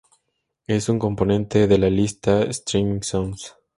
Es 0.65 0.89
un 0.89 0.97
componente 0.97 1.67
de 1.67 1.77
la 1.77 1.91
lista 1.91 2.41
Streaming 2.45 3.03
Songs. 3.03 3.55